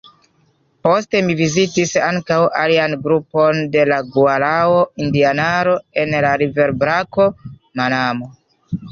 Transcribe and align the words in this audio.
Poste 0.85 1.19
mi 1.25 1.33
vizitis 1.39 1.91
ankaŭ 2.05 2.37
alian 2.61 2.95
grupon 3.03 3.59
de 3.75 3.83
la 3.89 3.99
guarao-indianaro 4.15 5.75
en 6.05 6.15
la 6.25 6.31
riverbrako 6.43 7.29
Manamo. 7.83 8.31